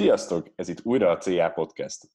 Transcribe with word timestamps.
Sziasztok! 0.00 0.52
Ez 0.54 0.68
itt 0.68 0.84
újra 0.84 1.10
a 1.10 1.16
CA 1.16 1.50
Podcast. 1.50 2.08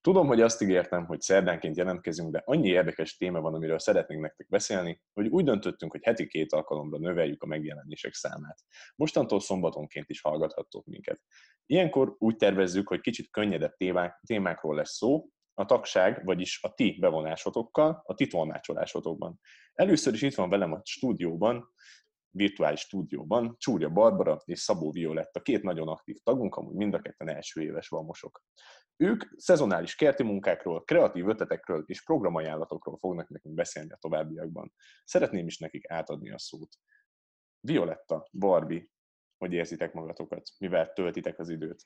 Tudom, 0.00 0.26
hogy 0.26 0.40
azt 0.40 0.62
ígértem, 0.62 1.06
hogy 1.06 1.20
szerdánként 1.20 1.76
jelentkezünk, 1.76 2.32
de 2.32 2.42
annyi 2.44 2.68
érdekes 2.68 3.16
téma 3.16 3.40
van, 3.40 3.54
amiről 3.54 3.78
szeretnénk 3.78 4.22
nektek 4.22 4.48
beszélni, 4.48 5.02
hogy 5.12 5.26
úgy 5.26 5.44
döntöttünk, 5.44 5.92
hogy 5.92 6.04
heti 6.04 6.26
két 6.26 6.52
alkalomra 6.52 6.98
növeljük 6.98 7.42
a 7.42 7.46
megjelenések 7.46 8.14
számát. 8.14 8.58
Mostantól 8.96 9.40
szombatonként 9.40 10.10
is 10.10 10.20
hallgathattok 10.20 10.86
minket. 10.86 11.20
Ilyenkor 11.66 12.16
úgy 12.18 12.36
tervezzük, 12.36 12.88
hogy 12.88 13.00
kicsit 13.00 13.30
könnyedebb 13.30 13.74
témák, 13.76 14.20
témákról 14.26 14.74
lesz 14.74 14.96
szó, 14.96 15.28
a 15.54 15.64
tagság, 15.64 16.24
vagyis 16.24 16.62
a 16.62 16.74
ti 16.74 16.96
bevonásotokkal, 17.00 18.02
a 18.06 18.14
ti 18.14 18.26
tolmácsolásotokban. 18.26 19.40
Először 19.74 20.14
is 20.14 20.22
itt 20.22 20.34
van 20.34 20.48
velem 20.48 20.72
a 20.72 20.80
stúdióban 20.84 21.72
virtuális 22.38 22.80
stúdióban 22.80 23.54
Csúrja 23.58 23.88
Barbara 23.88 24.42
és 24.44 24.60
Szabó 24.60 24.90
Violetta, 24.90 25.40
két 25.40 25.62
nagyon 25.62 25.88
aktív 25.88 26.16
tagunk, 26.22 26.54
amúgy 26.56 26.74
mind 26.74 26.94
a 26.94 27.00
ketten 27.00 27.28
első 27.28 27.62
éves 27.62 27.88
valmosok. 27.88 28.42
Ők 28.96 29.24
szezonális 29.36 29.94
kerti 29.94 30.22
munkákról, 30.22 30.84
kreatív 30.84 31.28
ötletekről 31.28 31.82
és 31.86 32.04
programajánlatokról 32.04 32.98
fognak 32.98 33.28
nekünk 33.28 33.54
beszélni 33.54 33.90
a 33.92 33.96
továbbiakban. 33.96 34.72
Szeretném 35.04 35.46
is 35.46 35.58
nekik 35.58 35.90
átadni 35.90 36.30
a 36.30 36.38
szót. 36.38 36.76
Violetta, 37.60 38.28
Barbi, 38.32 38.90
hogy 39.38 39.52
érzitek 39.52 39.92
magatokat? 39.92 40.50
Mivel 40.58 40.92
töltitek 40.92 41.38
az 41.38 41.48
időt? 41.48 41.84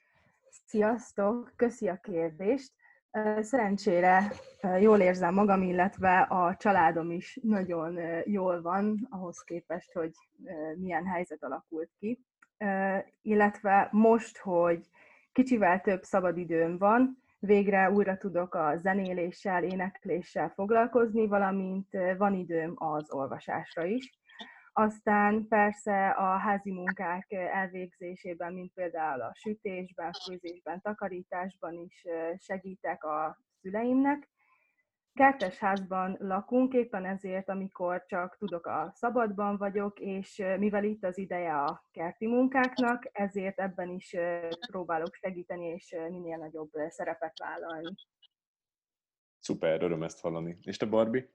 Sziasztok! 0.66 1.52
Köszi 1.56 1.88
a 1.88 2.00
kérdést! 2.00 2.72
Szerencsére 3.40 4.32
jól 4.80 5.00
érzem 5.00 5.34
magam, 5.34 5.62
illetve 5.62 6.20
a 6.20 6.56
családom 6.56 7.10
is 7.10 7.38
nagyon 7.42 7.98
jól 8.24 8.62
van 8.62 9.06
ahhoz 9.10 9.40
képest, 9.40 9.92
hogy 9.92 10.12
milyen 10.76 11.06
helyzet 11.06 11.44
alakult 11.44 11.90
ki. 11.98 12.24
Illetve 13.22 13.88
most, 13.92 14.38
hogy 14.38 14.88
kicsivel 15.32 15.80
több 15.80 16.02
szabadidőm 16.02 16.78
van, 16.78 17.22
végre 17.38 17.90
újra 17.90 18.16
tudok 18.16 18.54
a 18.54 18.76
zenéléssel, 18.76 19.64
énekléssel 19.64 20.48
foglalkozni, 20.48 21.26
valamint 21.26 21.88
van 22.18 22.34
időm 22.34 22.72
az 22.74 23.12
olvasásra 23.12 23.84
is. 23.84 24.21
Aztán 24.74 25.46
persze 25.48 26.10
a 26.10 26.38
házi 26.38 26.70
munkák 26.70 27.32
elvégzésében, 27.32 28.52
mint 28.52 28.72
például 28.74 29.20
a 29.20 29.32
sütésben, 29.34 30.12
főzésben, 30.12 30.80
takarításban 30.80 31.74
is 31.74 32.06
segítek 32.36 33.04
a 33.04 33.38
szüleimnek. 33.60 34.30
Kertes 35.14 35.58
házban 35.58 36.16
lakunk, 36.20 36.72
éppen 36.72 37.04
ezért, 37.04 37.48
amikor 37.48 38.04
csak 38.06 38.36
tudok, 38.36 38.66
a 38.66 38.92
szabadban 38.94 39.56
vagyok, 39.56 40.00
és 40.00 40.42
mivel 40.58 40.84
itt 40.84 41.04
az 41.04 41.18
ideje 41.18 41.54
a 41.54 41.84
kerti 41.90 42.26
munkáknak, 42.26 43.08
ezért 43.12 43.58
ebben 43.58 43.88
is 43.88 44.16
próbálok 44.70 45.14
segíteni, 45.14 45.66
és 45.66 45.96
minél 46.08 46.36
nagyobb 46.36 46.70
szerepet 46.88 47.38
vállalni. 47.38 47.94
Szuper, 49.38 49.82
öröm 49.82 50.02
ezt 50.02 50.20
hallani. 50.20 50.58
És 50.62 50.76
te, 50.76 50.86
Barbie? 50.86 51.28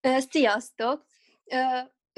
Sziasztok! 0.00 1.06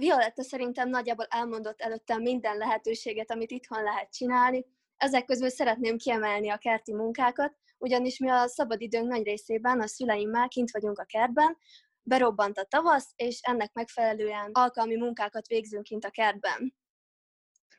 Violetta 0.00 0.42
szerintem 0.42 0.88
nagyjából 0.88 1.26
elmondott 1.28 1.80
előttem 1.80 2.22
minden 2.22 2.56
lehetőséget, 2.56 3.30
amit 3.30 3.50
itthon 3.50 3.82
lehet 3.82 4.12
csinálni. 4.12 4.66
Ezek 4.96 5.24
közül 5.24 5.48
szeretném 5.48 5.96
kiemelni 5.96 6.48
a 6.48 6.56
kerti 6.56 6.94
munkákat, 6.94 7.56
ugyanis 7.78 8.18
mi 8.18 8.28
a 8.28 8.46
szabadidőnk 8.46 9.08
nagy 9.08 9.24
részében 9.24 9.80
a 9.80 9.86
szüleimmel 9.86 10.48
kint 10.48 10.70
vagyunk 10.70 10.98
a 10.98 11.04
kertben, 11.04 11.58
berobbant 12.02 12.58
a 12.58 12.64
tavasz, 12.64 13.12
és 13.16 13.40
ennek 13.40 13.72
megfelelően 13.72 14.50
alkalmi 14.52 14.96
munkákat 14.96 15.46
végzünk 15.46 15.82
kint 15.82 16.04
a 16.04 16.10
kertben. 16.10 16.74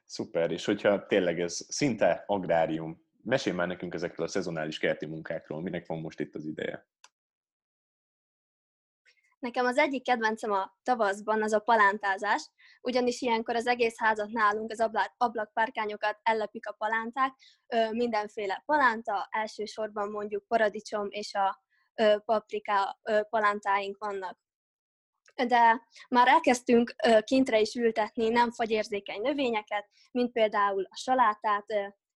Szuper, 0.06 0.52
és 0.52 0.66
hogyha 0.66 1.06
tényleg 1.06 1.40
ez 1.40 1.66
szinte 1.68 2.24
agrárium, 2.28 3.06
mesélj 3.24 3.56
már 3.56 3.68
nekünk 3.68 3.94
ezekről 3.94 4.26
a 4.26 4.30
szezonális 4.30 4.78
kerti 4.78 5.06
munkákról, 5.06 5.62
minek 5.62 5.88
van 5.88 6.00
most 6.00 6.20
itt 6.20 6.36
az 6.36 6.46
ideje? 6.46 6.88
Nekem 9.42 9.66
az 9.66 9.78
egyik 9.78 10.04
kedvencem 10.04 10.52
a 10.52 10.78
tavaszban 10.84 11.44
az 11.44 11.54
a 11.54 11.60
palántázás, 11.60 12.50
ugyanis 12.82 13.22
ilyenkor 13.22 13.56
az 13.56 13.68
egész 13.68 14.00
házat 14.00 14.30
nálunk, 14.30 14.72
az 14.72 14.80
ablak, 14.80 15.14
ablakpárkányokat 15.18 16.20
ellepik 16.24 16.68
a 16.68 16.72
palánták, 16.72 17.34
mindenféle 17.92 18.64
palánta, 18.66 19.28
elsősorban 19.30 20.10
mondjuk 20.10 20.48
paradicsom 20.48 21.08
és 21.10 21.34
a 21.34 21.64
paprika 22.26 23.00
palántáink 23.30 23.98
vannak. 23.98 24.40
De 25.48 25.82
már 26.10 26.28
elkezdtünk 26.28 26.96
kintre 27.24 27.60
is 27.60 27.76
ültetni 27.76 28.30
nem 28.30 28.52
fagyérzékeny 28.52 29.22
növényeket, 29.22 29.90
mint 30.12 30.32
például 30.32 30.88
a 30.90 30.96
salátát 30.96 31.66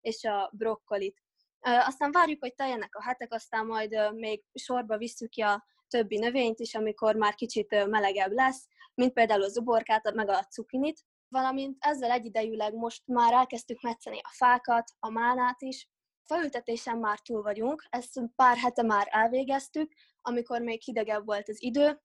és 0.01 0.23
a 0.23 0.49
brokkolit. 0.53 1.23
Aztán 1.59 2.11
várjuk, 2.11 2.39
hogy 2.39 2.55
teljenek 2.55 2.95
a 2.95 3.03
hetek, 3.03 3.33
aztán 3.33 3.65
majd 3.65 4.13
még 4.13 4.43
sorba 4.53 4.97
visszük 4.97 5.29
ki 5.29 5.41
a 5.41 5.65
többi 5.87 6.17
növényt 6.17 6.59
is, 6.59 6.75
amikor 6.75 7.15
már 7.15 7.33
kicsit 7.35 7.85
melegebb 7.87 8.31
lesz, 8.31 8.67
mint 8.93 9.13
például 9.13 9.43
a 9.43 9.47
zuborkát, 9.47 10.13
meg 10.13 10.29
a 10.29 10.43
cukinit, 10.43 10.99
valamint 11.27 11.77
ezzel 11.79 12.11
egyidejűleg 12.11 12.73
most 12.73 13.01
már 13.05 13.33
elkezdtük 13.33 13.81
metszeni 13.81 14.17
a 14.21 14.31
fákat, 14.31 14.91
a 14.99 15.09
mánát 15.09 15.61
is. 15.61 15.89
Faültetésen 16.23 16.97
már 16.97 17.19
túl 17.19 17.41
vagyunk, 17.41 17.85
ezt 17.89 18.21
pár 18.35 18.57
hete 18.57 18.83
már 18.83 19.07
elvégeztük, 19.09 19.91
amikor 20.21 20.61
még 20.61 20.81
hidegebb 20.81 21.25
volt 21.25 21.49
az 21.49 21.63
idő, 21.63 22.01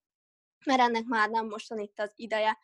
mert 0.64 0.80
ennek 0.80 1.04
már 1.04 1.30
nem 1.30 1.46
mostan 1.46 1.78
itt 1.78 2.00
az 2.00 2.12
ideje, 2.14 2.58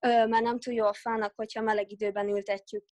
mert 0.00 0.40
nem 0.40 0.58
túl 0.58 0.74
jó 0.74 0.86
a 0.86 0.92
fának, 0.92 1.32
hogyha 1.36 1.62
meleg 1.62 1.92
időben 1.92 2.28
ültetjük. 2.28 2.84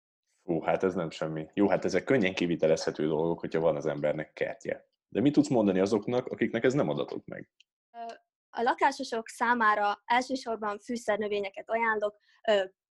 Ú, 0.43 0.61
hát 0.61 0.83
ez 0.83 0.95
nem 0.95 1.11
semmi. 1.11 1.47
Jó, 1.55 1.69
hát 1.69 1.85
ezek 1.85 2.05
könnyen 2.05 2.35
kivitelezhető 2.35 3.07
dolgok, 3.07 3.41
hogyha 3.41 3.61
van 3.61 3.77
az 3.77 3.87
embernek 3.87 4.33
kertje. 4.33 4.89
De 5.15 5.21
mit 5.21 5.33
tudsz 5.33 5.49
mondani 5.49 5.81
azoknak, 5.81 6.27
akiknek 6.27 6.65
ez 6.65 6.73
nem 6.73 6.89
adatok 6.89 7.25
meg? 7.25 7.49
A 8.51 8.63
lakásosok 8.63 9.29
számára 9.29 10.03
elsősorban 10.05 10.79
fűszernövényeket 10.79 11.71
ajánlok, 11.71 12.19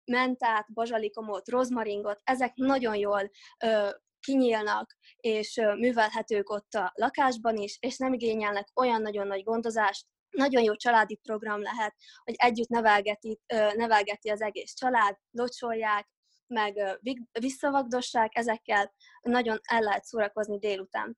mentát, 0.06 0.74
bazsalikomot, 0.74 1.50
rozmaringot, 1.50 2.22
ezek 2.24 2.56
nagyon 2.56 2.96
jól 2.96 3.32
kinyílnak, 4.20 4.98
és 5.18 5.62
művelhetők 5.78 6.50
ott 6.50 6.74
a 6.74 6.92
lakásban 6.96 7.58
is, 7.58 7.78
és 7.80 7.98
nem 7.98 8.14
igényelnek 8.14 8.68
olyan 8.74 9.02
nagyon 9.02 9.28
nagy 9.28 9.44
gondozást, 9.44 10.06
nagyon 10.30 10.64
jó 10.64 10.76
családi 10.76 11.16
program 11.16 11.62
lehet, 11.62 11.96
hogy 12.24 12.36
együtt 12.38 12.70
nevelgeti, 12.70 13.40
nevelgeti 13.76 14.30
az 14.30 14.42
egész 14.42 14.74
család, 14.74 15.18
locsolják, 15.32 16.08
meg 16.48 17.00
visszavagdossák, 17.40 18.38
ezekkel 18.38 18.94
nagyon 19.22 19.60
el 19.64 19.82
lehet 19.82 20.04
szórakozni 20.04 20.60
délután. 20.60 21.18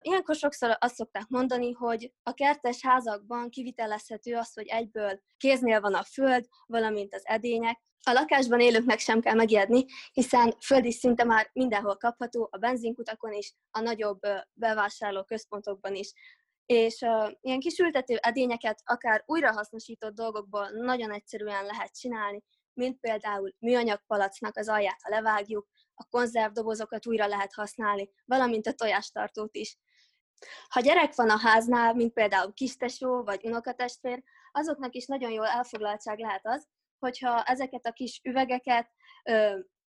Ilyenkor 0.00 0.34
sokszor 0.34 0.76
azt 0.80 0.94
szokták 0.94 1.28
mondani, 1.28 1.72
hogy 1.72 2.12
a 2.22 2.32
kertes 2.32 2.82
házakban 2.82 3.50
kivitelezhető 3.50 4.34
az, 4.36 4.52
hogy 4.54 4.66
egyből 4.66 5.20
kéznél 5.36 5.80
van 5.80 5.94
a 5.94 6.02
föld, 6.02 6.46
valamint 6.66 7.14
az 7.14 7.26
edények. 7.26 7.84
A 8.02 8.12
lakásban 8.12 8.60
élőknek 8.60 8.98
sem 8.98 9.20
kell 9.20 9.34
megijedni, 9.34 9.84
hiszen 10.12 10.54
földi 10.64 10.92
szinte 10.92 11.24
már 11.24 11.50
mindenhol 11.52 11.96
kapható, 11.96 12.48
a 12.50 12.58
benzinkutakon 12.58 13.32
is, 13.32 13.54
a 13.70 13.80
nagyobb 13.80 14.20
bevásárló 14.52 15.24
központokban 15.24 15.94
is. 15.94 16.12
És 16.66 17.00
uh, 17.00 17.30
ilyen 17.40 17.60
kis 17.60 17.78
ültető 17.78 18.16
edényeket 18.16 18.80
akár 18.84 19.22
újrahasznosított 19.26 20.14
dolgokból 20.14 20.68
nagyon 20.70 21.12
egyszerűen 21.12 21.64
lehet 21.64 21.98
csinálni, 21.98 22.42
mint 22.72 23.00
például 23.00 23.54
műanyag 23.58 24.00
palacnak 24.06 24.56
az 24.56 24.68
alját, 24.68 25.02
ha 25.02 25.08
levágjuk, 25.10 25.68
a 25.94 26.04
konzervdobozokat 26.10 27.06
újra 27.06 27.26
lehet 27.26 27.54
használni, 27.54 28.10
valamint 28.24 28.66
a 28.66 28.72
tojástartót 28.72 29.54
is. 29.54 29.78
Ha 30.68 30.80
gyerek 30.80 31.14
van 31.14 31.30
a 31.30 31.38
háznál, 31.38 31.94
mint 31.94 32.12
például 32.12 32.52
kistesó 32.52 33.22
vagy 33.22 33.44
unokatestvér, 33.44 34.22
azoknak 34.52 34.94
is 34.94 35.06
nagyon 35.06 35.30
jól 35.30 35.46
elfoglaltság 35.46 36.18
lehet 36.18 36.46
az, 36.46 36.66
hogyha 36.98 37.42
ezeket 37.42 37.86
a 37.86 37.92
kis 37.92 38.20
üvegeket, 38.24 38.90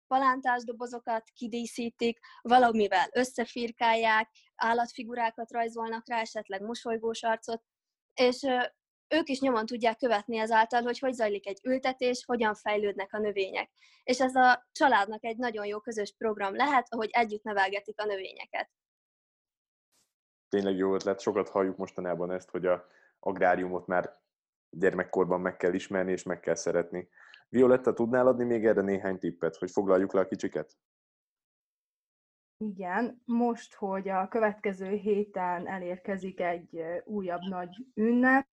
palántás 0.07 0.63
dobozokat 0.63 1.29
kidíszítik, 1.33 2.19
valamivel 2.41 3.07
összefirkálják, 3.11 4.29
állatfigurákat 4.55 5.51
rajzolnak 5.51 6.07
rá, 6.07 6.19
esetleg 6.19 6.61
mosolygós 6.61 7.23
arcot, 7.23 7.63
és 8.13 8.41
ők 9.07 9.29
is 9.29 9.39
nyomon 9.39 9.65
tudják 9.65 9.97
követni 9.97 10.37
ezáltal, 10.37 10.81
hogy 10.81 10.99
hogy 10.99 11.13
zajlik 11.13 11.47
egy 11.47 11.59
ültetés, 11.63 12.23
hogyan 12.25 12.55
fejlődnek 12.55 13.13
a 13.13 13.19
növények. 13.19 13.71
És 14.03 14.19
ez 14.19 14.35
a 14.35 14.67
családnak 14.71 15.23
egy 15.23 15.37
nagyon 15.37 15.65
jó 15.65 15.79
közös 15.79 16.13
program 16.17 16.55
lehet, 16.55 16.87
ahogy 16.89 17.09
együtt 17.11 17.43
nevelgetik 17.43 18.01
a 18.01 18.05
növényeket 18.05 18.69
tényleg 20.49 20.75
jó 20.75 20.93
ötlet, 20.93 21.19
sokat 21.19 21.49
halljuk 21.49 21.77
mostanában 21.77 22.31
ezt, 22.31 22.49
hogy 22.49 22.65
a 22.65 22.87
agráriumot 23.19 23.87
már 23.87 24.19
gyermekkorban 24.69 25.41
meg 25.41 25.57
kell 25.57 25.73
ismerni 25.73 26.11
és 26.11 26.23
meg 26.23 26.39
kell 26.39 26.55
szeretni. 26.55 27.09
Violetta, 27.49 27.93
tudnál 27.93 28.27
adni 28.27 28.43
még 28.43 28.65
erre 28.65 28.81
néhány 28.81 29.19
tippet, 29.19 29.55
hogy 29.55 29.71
foglaljuk 29.71 30.13
le 30.13 30.19
a 30.19 30.27
kicsiket? 30.27 30.77
Igen, 32.57 33.21
most, 33.25 33.73
hogy 33.73 34.09
a 34.09 34.27
következő 34.27 34.89
héten 34.91 35.67
elérkezik 35.67 36.39
egy 36.39 36.83
újabb 37.05 37.41
nagy 37.41 37.85
ünnep, 37.93 38.47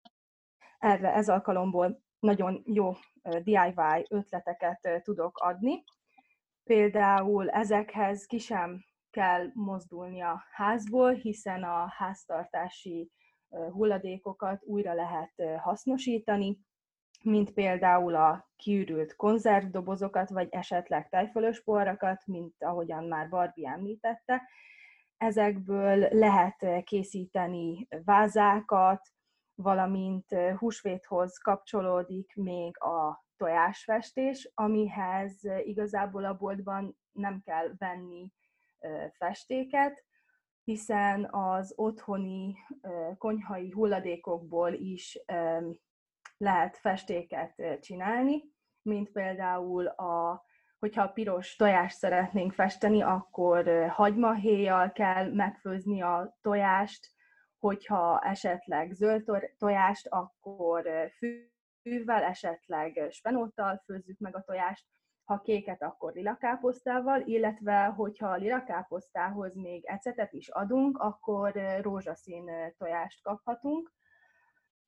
erre 0.78 1.12
ez 1.14 1.28
alkalomból 1.28 2.02
nagyon 2.18 2.62
jó 2.66 2.92
DIY 3.22 4.06
ötleteket 4.08 5.02
tudok 5.02 5.38
adni. 5.38 5.84
Például 6.64 7.50
ezekhez 7.50 8.26
ki 8.26 8.38
sem 8.38 8.84
kell 9.14 9.50
mozdulni 9.52 10.20
a 10.20 10.44
házból, 10.50 11.12
hiszen 11.12 11.62
a 11.62 11.86
háztartási 11.88 13.10
hulladékokat 13.48 14.64
újra 14.64 14.94
lehet 14.94 15.32
hasznosítani, 15.58 16.58
mint 17.22 17.52
például 17.52 18.14
a 18.14 18.50
kiürült 18.56 19.16
konzervdobozokat, 19.16 20.30
vagy 20.30 20.48
esetleg 20.50 21.08
tejfölös 21.08 21.62
poharakat, 21.62 22.26
mint 22.26 22.54
ahogyan 22.58 23.04
már 23.04 23.28
Barbie 23.28 23.70
említette. 23.70 24.42
Ezekből 25.16 26.08
lehet 26.10 26.84
készíteni 26.84 27.88
vázákat, 28.04 29.08
valamint 29.54 30.34
húsvéthoz 30.58 31.38
kapcsolódik 31.38 32.34
még 32.34 32.80
a 32.80 33.24
tojásfestés, 33.36 34.50
amihez 34.54 35.44
igazából 35.64 36.24
a 36.24 36.36
boltban 36.36 36.96
nem 37.12 37.40
kell 37.44 37.72
venni 37.78 38.32
festéket, 39.18 40.04
hiszen 40.64 41.28
az 41.30 41.72
otthoni 41.76 42.56
konyhai 43.18 43.70
hulladékokból 43.70 44.72
is 44.72 45.18
lehet 46.36 46.76
festéket 46.76 47.80
csinálni, 47.80 48.42
mint 48.82 49.10
például 49.10 49.86
a 49.86 50.44
hogyha 50.78 51.02
a 51.02 51.12
piros 51.12 51.56
tojást 51.56 51.96
szeretnénk 51.96 52.52
festeni, 52.52 53.02
akkor 53.02 53.88
hagymahéjjal 53.88 54.92
kell 54.92 55.32
megfőzni 55.32 56.02
a 56.02 56.36
tojást, 56.40 57.12
hogyha 57.58 58.20
esetleg 58.20 58.92
zöld 58.92 59.24
tojást, 59.58 60.06
akkor 60.06 60.86
fűvel, 61.82 62.22
esetleg 62.22 63.06
spenóttal 63.10 63.82
főzzük 63.84 64.18
meg 64.18 64.36
a 64.36 64.42
tojást, 64.42 64.86
ha 65.24 65.40
kéket, 65.40 65.82
akkor 65.82 66.12
lilakáposztával, 66.12 67.20
illetve 67.20 67.84
hogyha 67.84 68.28
a 68.28 68.36
lilakáposztához 68.36 69.54
még 69.54 69.86
ecetet 69.86 70.32
is 70.32 70.48
adunk, 70.48 70.98
akkor 70.98 71.52
rózsaszín 71.80 72.50
tojást 72.78 73.22
kaphatunk. 73.22 73.92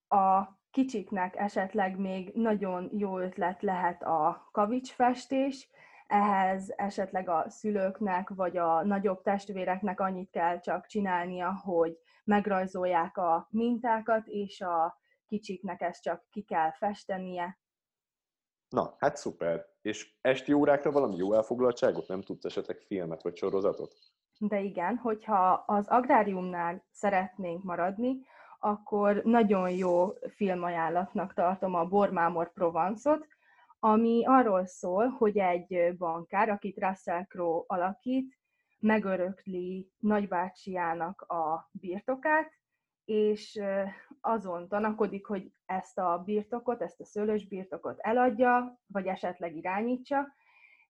A 0.09 0.43
kicsiknek 0.71 1.37
esetleg 1.37 1.99
még 1.99 2.33
nagyon 2.35 2.91
jó 2.93 3.19
ötlet 3.19 3.63
lehet 3.63 4.03
a 4.03 4.49
kavicsfestés, 4.53 5.69
ehhez 6.07 6.73
esetleg 6.77 7.29
a 7.29 7.45
szülőknek 7.49 8.29
vagy 8.29 8.57
a 8.57 8.85
nagyobb 8.85 9.23
testvéreknek 9.23 10.01
annyit 10.01 10.31
kell 10.31 10.61
csak 10.61 10.87
csinálnia, 10.87 11.61
hogy 11.65 11.99
megrajzolják 12.25 13.17
a 13.17 13.49
mintákat, 13.51 14.27
és 14.27 14.61
a 14.61 15.01
kicsiknek 15.27 15.81
ezt 15.81 16.03
csak 16.03 16.25
ki 16.31 16.43
kell 16.43 16.73
festenie. 16.73 17.59
Na, 18.69 18.95
hát 18.99 19.17
szuper. 19.17 19.67
És 19.83 20.17
esti 20.21 20.53
órákra 20.53 20.91
valami 20.91 21.17
jó 21.17 21.33
elfoglaltságot? 21.33 22.09
Nem 22.09 22.23
tudsz 22.23 22.45
esetleg 22.45 22.79
filmet 22.79 23.23
vagy 23.23 23.37
sorozatot? 23.37 23.95
De 24.39 24.61
igen, 24.61 24.97
hogyha 24.97 25.65
az 25.67 25.89
agráriumnál 25.89 26.85
szeretnénk 26.91 27.63
maradni, 27.63 28.27
akkor 28.59 29.23
nagyon 29.25 29.71
jó 29.71 30.13
filmajánlatnak 30.35 31.35
tartom 31.35 31.75
a 31.75 31.85
Bormámor 31.85 32.53
Provancot, 32.53 33.27
ami 33.79 34.25
arról 34.25 34.67
szól, 34.67 35.09
hogy 35.09 35.39
egy 35.39 35.97
bankár, 35.97 36.49
akit 36.49 36.79
Russell 36.79 37.25
Crowe 37.25 37.65
alakít, 37.67 38.39
megörökli 38.79 39.91
nagybácsiának 39.99 41.21
a 41.21 41.71
birtokát, 41.73 42.53
és 43.05 43.61
azon 44.21 44.69
tanakodik, 44.69 45.27
hogy 45.27 45.53
ezt 45.67 45.99
a 45.99 46.23
birtokot, 46.25 46.83
ezt 46.83 47.01
a 47.01 47.05
szőlős 47.05 47.49
birtokot 47.49 47.99
eladja, 47.99 48.81
vagy 48.87 49.07
esetleg 49.07 49.57
irányítsa, 49.57 50.35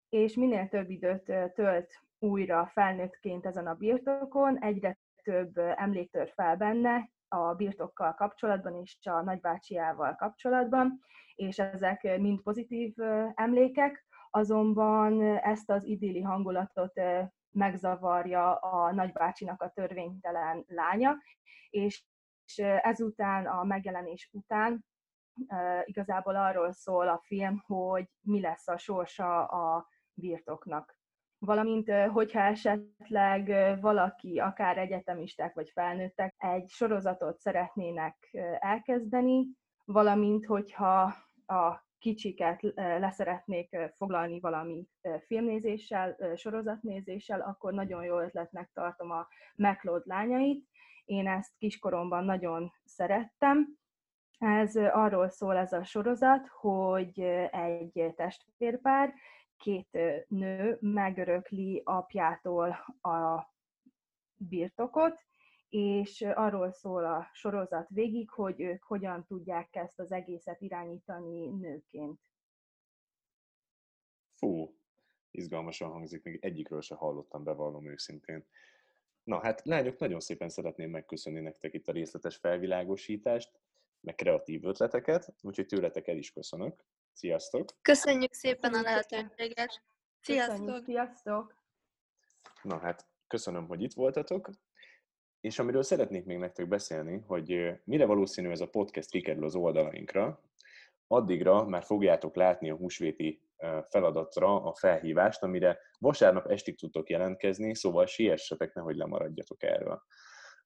és 0.08 0.34
minél 0.34 0.68
több 0.68 0.90
időt 0.90 1.32
tölt 1.54 1.92
újra 2.18 2.70
felnőttként 2.72 3.46
ezen 3.46 3.66
a 3.66 3.74
birtokon, 3.74 4.58
egyre 4.62 4.98
több 5.22 5.58
emlék 5.58 6.10
tör 6.10 6.32
fel 6.34 6.56
benne 6.56 7.10
a 7.28 7.54
birtokkal 7.54 8.14
kapcsolatban 8.14 8.74
és 8.74 8.96
a 9.10 9.22
nagybácsiával 9.22 10.14
kapcsolatban, 10.14 11.00
és 11.34 11.58
ezek 11.58 12.18
mind 12.18 12.42
pozitív 12.42 12.94
emlékek, 13.34 14.06
azonban 14.30 15.22
ezt 15.36 15.70
az 15.70 15.84
idilli 15.84 16.22
hangulatot 16.22 17.00
megzavarja 17.50 18.54
a 18.54 18.92
nagybácsinak 18.92 19.62
a 19.62 19.70
törvénytelen 19.74 20.64
lánya, 20.66 21.16
és 21.70 22.04
ezután, 22.58 23.46
a 23.46 23.64
megjelenés 23.64 24.30
után 24.32 24.84
igazából 25.84 26.36
arról 26.36 26.72
szól 26.72 27.08
a 27.08 27.20
film, 27.24 27.62
hogy 27.66 28.08
mi 28.20 28.40
lesz 28.40 28.68
a 28.68 28.78
sorsa 28.78 29.44
a 29.44 29.86
birtoknak. 30.14 30.98
Valamint, 31.38 31.90
hogyha 31.90 32.40
esetleg 32.40 33.46
valaki, 33.80 34.38
akár 34.38 34.78
egyetemisták 34.78 35.54
vagy 35.54 35.70
felnőttek, 35.70 36.34
egy 36.38 36.68
sorozatot 36.68 37.38
szeretnének 37.38 38.28
elkezdeni, 38.58 39.46
valamint, 39.84 40.46
hogyha 40.46 41.14
a 41.46 41.88
kicsiket 41.98 42.60
leszeretnék 42.74 43.76
foglalni 43.96 44.40
valami 44.40 44.86
filmnézéssel, 45.26 46.16
sorozatnézéssel, 46.36 47.40
akkor 47.40 47.72
nagyon 47.72 48.04
jó 48.04 48.18
ötletnek 48.18 48.70
tartom 48.72 49.10
a 49.10 49.26
McLeod 49.56 50.02
lányait. 50.06 50.68
Én 51.10 51.26
ezt 51.26 51.56
kiskoromban 51.58 52.24
nagyon 52.24 52.72
szerettem. 52.84 53.78
Ez 54.38 54.76
arról 54.76 55.28
szól 55.28 55.56
ez 55.56 55.72
a 55.72 55.84
sorozat, 55.84 56.48
hogy 56.48 57.20
egy 57.50 58.12
testvérpár, 58.16 59.14
két 59.56 59.98
nő 60.28 60.78
megörökli 60.80 61.82
apjától 61.84 62.68
a 63.00 63.52
birtokot, 64.36 65.24
és 65.68 66.22
arról 66.34 66.72
szól 66.72 67.04
a 67.04 67.28
sorozat 67.32 67.88
végig, 67.88 68.30
hogy 68.30 68.60
ők 68.60 68.82
hogyan 68.82 69.24
tudják 69.24 69.76
ezt 69.76 70.00
az 70.00 70.12
egészet 70.12 70.60
irányítani 70.60 71.48
nőként. 71.48 72.20
Fú, 74.34 74.74
izgalmasan 75.30 75.90
hangzik, 75.90 76.22
még 76.22 76.38
egyikről 76.42 76.80
se 76.80 76.94
hallottam, 76.94 77.44
bevallom 77.44 77.86
őszintén. 77.86 78.46
Na 79.22 79.40
hát 79.40 79.62
lányok, 79.64 79.98
nagyon 79.98 80.20
szépen 80.20 80.48
szeretném 80.48 80.90
megköszönni 80.90 81.40
nektek 81.40 81.74
itt 81.74 81.88
a 81.88 81.92
részletes 81.92 82.36
felvilágosítást, 82.36 83.50
meg 84.00 84.14
kreatív 84.14 84.64
ötleteket, 84.64 85.34
úgyhogy 85.42 85.66
tőletek 85.66 86.08
el 86.08 86.16
is 86.16 86.32
köszönök. 86.32 86.84
Sziasztok! 87.12 87.68
Köszönjük 87.82 88.32
szépen 88.32 88.74
a 88.74 88.80
lehetőséget! 88.80 89.82
Sziasztok! 90.20 90.84
Sziasztok! 90.84 91.54
Na 92.62 92.78
hát, 92.78 93.06
köszönöm, 93.26 93.66
hogy 93.66 93.82
itt 93.82 93.94
voltatok, 93.94 94.50
és 95.40 95.58
amiről 95.58 95.82
szeretnék 95.82 96.24
még 96.24 96.38
nektek 96.38 96.68
beszélni, 96.68 97.22
hogy 97.26 97.72
mire 97.84 98.06
valószínű 98.06 98.50
ez 98.50 98.60
a 98.60 98.68
podcast 98.68 99.10
kikerül 99.10 99.44
az 99.44 99.54
oldalainkra, 99.54 100.40
addigra 101.06 101.64
már 101.64 101.82
fogjátok 101.82 102.34
látni 102.34 102.70
a 102.70 102.76
húsvéti 102.76 103.42
feladatra 103.88 104.62
a 104.62 104.74
felhívást, 104.74 105.42
amire 105.42 105.78
vasárnap 105.98 106.46
estig 106.46 106.78
tudtok 106.78 107.08
jelentkezni, 107.10 107.74
szóval 107.74 108.06
siessetek, 108.06 108.74
nehogy 108.74 108.96
lemaradjatok 108.96 109.62
erről. 109.62 110.02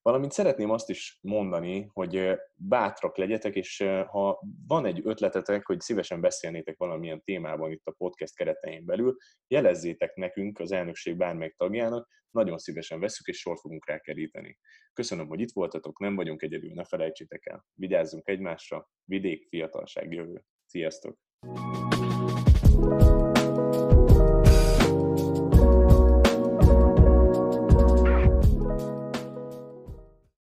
Valamint 0.03 0.33
szeretném 0.33 0.71
azt 0.71 0.91
is 0.91 1.19
mondani, 1.23 1.91
hogy 1.93 2.31
bátrak 2.55 3.17
legyetek, 3.17 3.55
és 3.55 3.85
ha 4.07 4.43
van 4.67 4.87
egy 4.87 5.01
ötletetek, 5.05 5.67
hogy 5.67 5.81
szívesen 5.81 6.21
beszélnétek 6.21 6.77
valamilyen 6.77 7.23
témában 7.23 7.71
itt 7.71 7.87
a 7.87 7.95
podcast 7.99 8.37
keretein 8.37 8.85
belül, 8.85 9.17
jelezzétek 9.47 10.15
nekünk 10.15 10.59
az 10.59 10.73
elnökség 10.73 11.17
bármelyik 11.17 11.55
tagjának, 11.57 12.09
nagyon 12.31 12.59
szívesen 12.59 13.01
veszük, 13.01 13.27
és 13.27 13.39
sor 13.39 13.59
fogunk 13.59 13.87
rá 13.87 13.99
keríteni. 13.99 14.59
Köszönöm, 14.93 15.27
hogy 15.27 15.41
itt 15.41 15.53
voltatok, 15.53 15.99
nem 15.99 16.15
vagyunk 16.15 16.43
egyedül, 16.43 16.73
ne 16.75 16.85
felejtsétek 16.85 17.47
el. 17.47 17.67
Vigyázzunk 17.75 18.29
egymásra, 18.29 18.89
vidék, 19.05 19.47
fiatalság, 19.49 20.13
jövő. 20.13 20.45
Sziasztok! 20.65 21.19
thank 21.45 21.95
you 21.95 22.04